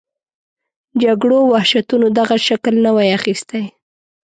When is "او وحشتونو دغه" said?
1.41-2.35